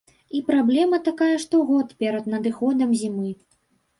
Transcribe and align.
І 0.37 0.39
праблема 0.45 0.97
такая 1.09 1.35
штогод 1.43 1.93
перад 2.01 2.25
надыходам 2.35 2.95
зімы. 3.03 3.29